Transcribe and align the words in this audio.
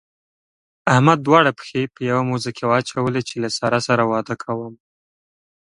احمد 0.93 1.19
دواړه 1.27 1.51
پښې 1.59 1.81
په 1.93 2.01
يوه 2.09 2.23
موزه 2.29 2.51
کې 2.57 2.63
واچولې 2.71 3.21
چې 3.29 3.35
له 3.43 3.49
سارا 3.57 3.79
سره 3.87 4.03
واده 4.11 4.35
کوم. 4.43 4.73